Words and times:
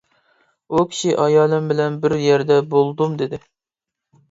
ئۇ 0.71 0.81
كىشى: 0.93 1.11
«ئايالىم 1.25 1.69
بىلەن 1.73 2.01
بىر 2.07 2.17
يەردە 2.23 2.59
بولدۇم» 2.75 3.17
دېدى. 3.23 3.43